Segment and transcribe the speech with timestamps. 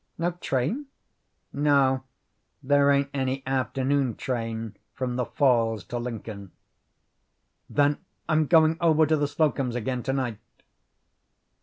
[0.17, 0.87] "No train?"
[1.53, 2.01] "No;
[2.63, 6.49] there ain't any afternoon train from the Falls to Lincoln."
[7.69, 10.39] "Then I'm going over to the Slocums' again to night."